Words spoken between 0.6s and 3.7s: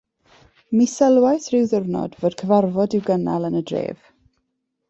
Mi sylwais ryw ddiwrnod fod cyfarfod i'w gynnal yn y